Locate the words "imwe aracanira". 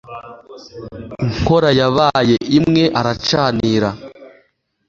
2.57-3.89